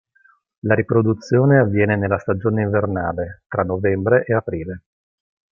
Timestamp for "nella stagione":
1.95-2.63